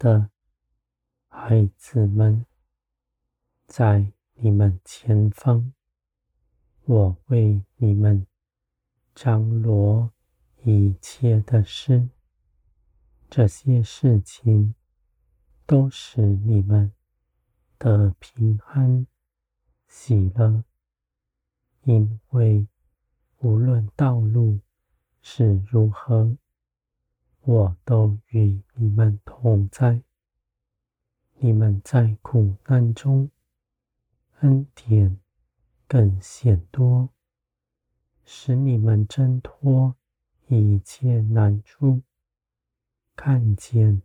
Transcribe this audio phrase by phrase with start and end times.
[0.00, 0.30] 的
[1.28, 2.46] 孩子们，
[3.66, 5.74] 在你们前方，
[6.86, 8.26] 我为你们
[9.14, 10.10] 张罗
[10.64, 12.08] 一切的事，
[13.28, 14.74] 这些事情
[15.66, 16.90] 都使你们
[17.78, 19.06] 的平安、
[19.86, 20.64] 喜乐，
[21.82, 22.66] 因为
[23.40, 24.60] 无论道路
[25.20, 26.38] 是如何，
[27.50, 30.04] 我都与你们同在。
[31.38, 33.28] 你们在苦难中，
[34.38, 35.18] 恩典
[35.88, 37.08] 更显多，
[38.24, 39.96] 使你们挣脱
[40.46, 42.02] 一切难处，
[43.16, 44.00] 看见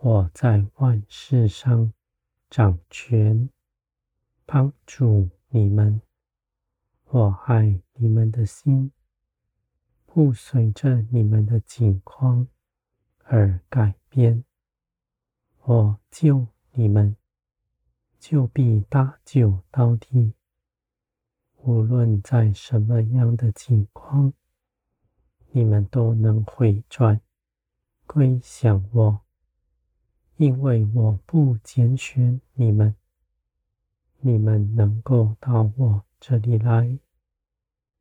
[0.00, 1.92] 我在万事上
[2.50, 3.48] 掌权，
[4.44, 6.00] 帮助你们。
[7.04, 8.90] 我爱你们的心，
[10.06, 12.48] 不随着你们的境况
[13.34, 14.44] 而改变。
[15.62, 17.16] 我救你们。
[18.20, 20.32] 就必搭救到底。
[21.56, 24.32] 无论在什么样的境况，
[25.50, 27.20] 你们都能回转
[28.06, 29.20] 归向我，
[30.36, 32.96] 因为我不拣选你们。
[34.20, 36.98] 你们能够到我这里来，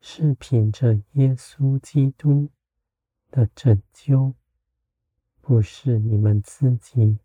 [0.00, 2.48] 是凭着耶稣基督
[3.30, 4.34] 的拯救，
[5.48, 7.16] 不是你们自己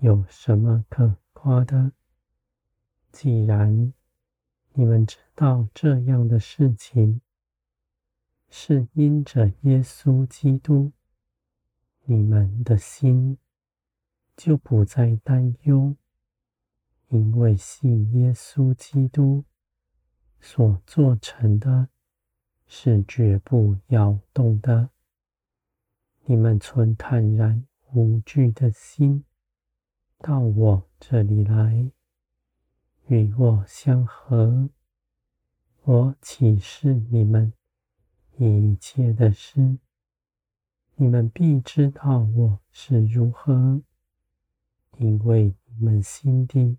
[0.00, 1.92] 有什么可夸的。
[3.12, 3.92] 既然
[4.72, 7.20] 你们知道这样的事情，
[8.48, 10.90] 是因着耶稣基督，
[12.02, 13.38] 你们的心
[14.36, 15.94] 就不再担忧，
[17.10, 19.44] 因为信耶稣基督
[20.40, 21.90] 所做成的，
[22.66, 24.90] 是绝不摇动的。
[26.28, 29.24] 你们存坦然无惧的心，
[30.18, 31.92] 到我这里来。
[33.06, 34.68] 与我相合，
[35.84, 37.52] 我启示你们
[38.38, 39.78] 一切的事，
[40.96, 43.80] 你们必知道我是如何，
[44.98, 46.76] 因为你们心里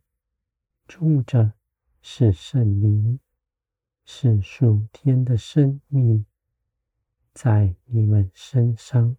[0.85, 1.53] 住着
[2.02, 3.18] 是圣灵，
[4.03, 6.25] 是属天的生命，
[7.34, 9.16] 在你们身上，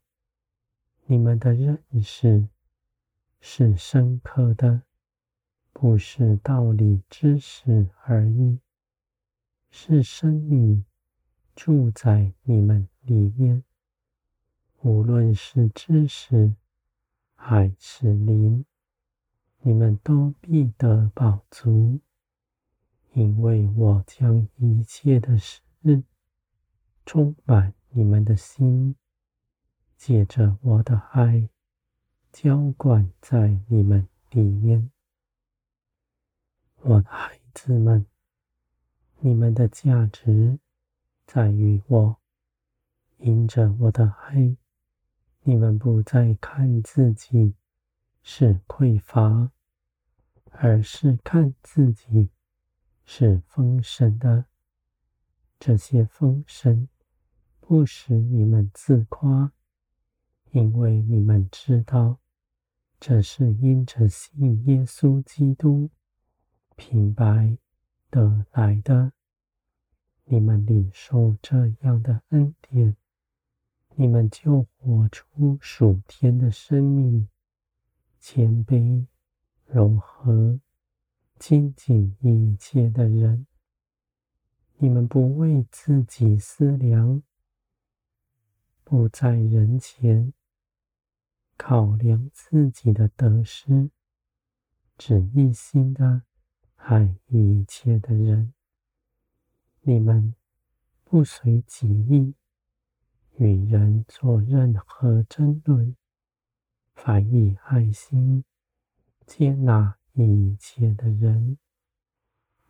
[1.11, 2.49] 你们的认识
[3.41, 4.83] 是深刻的。
[5.73, 8.59] 不是道理知识而已，
[9.71, 10.85] 是生命
[11.55, 13.65] 住在你们里面。
[14.83, 16.53] 无论是知识
[17.35, 18.67] 还是灵，
[19.61, 22.01] 你们都必得饱足，
[23.15, 25.63] 因为我将一切的事
[27.07, 28.97] 充满你们的心，
[29.99, 31.49] 借着我的爱
[32.31, 34.91] 浇灌在你们里面。
[36.77, 38.07] 我的孩子们，
[39.19, 40.61] 你们的价值
[41.27, 42.17] 在于我，
[43.17, 44.57] 因着我的爱，
[45.43, 47.55] 你们不再看自己
[48.23, 49.51] 是匮乏，
[50.53, 52.31] 而是看自己
[53.05, 54.45] 是丰盛的。
[55.59, 56.89] 这些丰盛
[57.59, 59.53] 不使你们自夸，
[60.51, 62.19] 因为你们知道，
[62.99, 65.91] 这是因着信耶稣基督。
[66.77, 67.59] 平白
[68.09, 69.13] 得来的，
[70.25, 72.97] 你们领受这样的恩典，
[73.97, 77.29] 你们就活出属天的生命，
[78.21, 79.07] 谦卑、
[79.67, 80.61] 柔和、
[81.37, 83.47] 精进一切的人。
[84.77, 87.23] 你们不为自己思量，
[88.85, 90.33] 不在人前
[91.59, 93.91] 考量自己的得失，
[94.97, 96.23] 只一心的。
[96.77, 98.55] 爱一切的人，
[99.83, 100.35] 你们
[101.05, 102.35] 不随己意
[103.37, 105.95] 与人做任何争论，
[106.95, 108.43] 反以爱心
[109.27, 111.59] 接纳一切的人。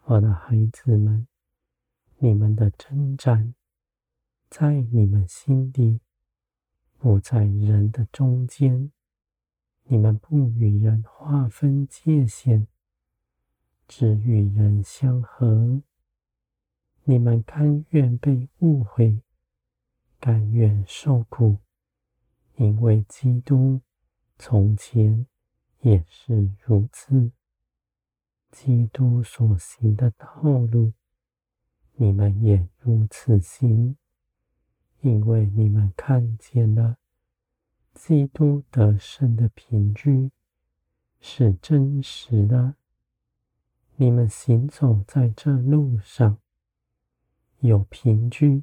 [0.05, 1.29] 我的孩子们，
[2.17, 3.55] 你们的征战
[4.51, 6.01] 在你们心里，
[6.99, 8.93] 不在人的中间。
[9.85, 12.67] 你们不与人划分界限。
[13.87, 15.81] 只与人相合，
[17.05, 19.23] 你们甘愿被误会，
[20.21, 21.57] 甘愿受苦，
[22.57, 23.81] 因为基督
[24.37, 25.27] 从前
[25.81, 27.33] 也是如此。
[28.51, 30.93] 基督所行的道路，
[31.95, 33.97] 你们也如此行，
[35.01, 36.97] 因为你们看见了
[37.95, 40.31] 基督得胜的凭据
[41.21, 42.75] 是真实的。
[43.97, 46.39] 你们行走在这路上，
[47.61, 48.63] 有凭据，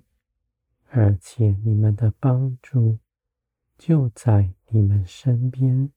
[0.90, 3.00] 而且你们的帮助
[3.78, 5.92] 就在你们身边，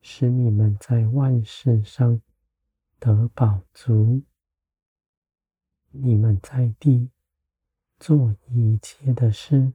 [0.00, 2.20] 使你们在万事上
[3.00, 4.22] 得饱足。
[5.90, 7.10] 你们在地
[8.00, 9.74] 做一切的事，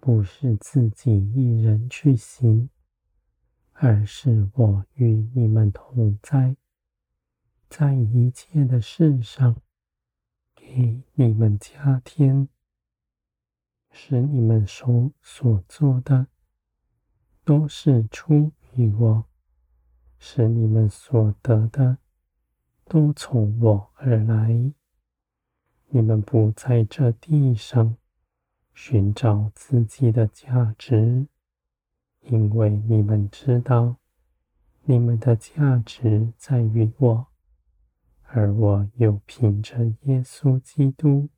[0.00, 2.68] 不是自己一人去行，
[3.74, 6.56] 而是我与你们同在，
[7.70, 9.62] 在一切的事上
[10.56, 12.48] 给你们加添，
[13.92, 16.26] 使你们所所做的
[17.44, 19.24] 都是出于我，
[20.18, 21.98] 使你们所得的
[22.84, 24.72] 都从我而来。
[25.90, 27.96] 你们不在这地上
[28.74, 31.26] 寻找自己的价值，
[32.20, 33.96] 因为你们知道，
[34.84, 37.26] 你们的价值在于我，
[38.24, 41.28] 而我又凭着耶稣基督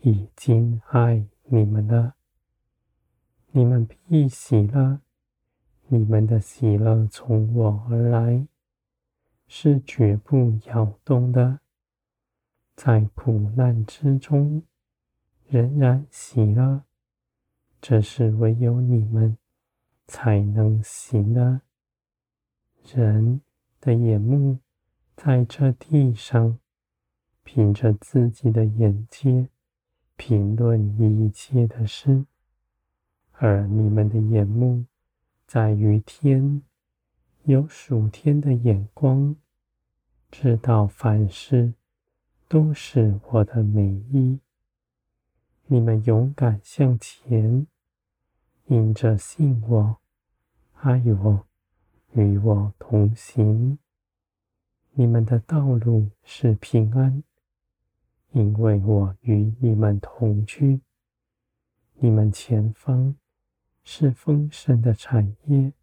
[0.00, 2.16] 已经爱你们了。
[3.52, 5.00] 你们必喜乐，
[5.86, 8.46] 你们的喜乐从我而来，
[9.46, 11.60] 是绝不摇动的。
[12.80, 14.62] 在苦难之中，
[15.48, 16.84] 仍然喜乐，
[17.80, 19.36] 这是唯有你们
[20.06, 21.62] 才能行的。
[22.94, 23.40] 人
[23.80, 24.60] 的眼目
[25.16, 26.60] 在这地上，
[27.42, 29.48] 凭着自己的眼界
[30.16, 32.26] 评论一切的事，
[33.32, 34.84] 而你们的眼目
[35.48, 36.62] 在于天，
[37.42, 39.34] 有属天的眼光，
[40.30, 41.74] 知道凡事。
[42.48, 44.40] 都是我的美意。
[45.66, 47.66] 你们勇敢向前，
[48.64, 49.98] 因着信我、
[50.72, 51.46] 爱我、
[52.12, 53.78] 与我同行。
[54.92, 57.22] 你们的道路是平安，
[58.30, 60.80] 因为我与你们同居。
[61.96, 63.14] 你们前方
[63.84, 65.74] 是丰盛的产业。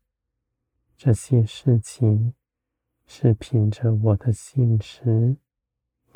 [0.98, 2.34] 这些事情
[3.06, 5.38] 是凭着我的信实。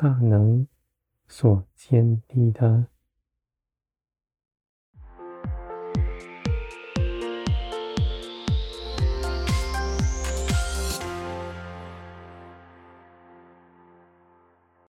[0.02, 0.66] 大能
[1.28, 2.86] 所坚立的。